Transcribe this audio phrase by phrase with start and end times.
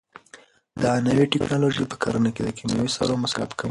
[0.81, 3.59] دا نوې ټیکنالوژي په کرنه کې د کیمیاوي سرو مصرف کموي.